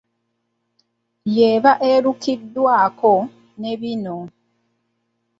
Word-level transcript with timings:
Y’eba 1.35 1.71
erukiddwako 1.91 3.13
n’ebibo. 3.59 4.15